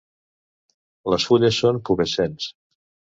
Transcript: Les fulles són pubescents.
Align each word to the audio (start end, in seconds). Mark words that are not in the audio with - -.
Les 1.13 1.27
fulles 1.31 1.59
són 1.65 1.81
pubescents. 1.91 2.49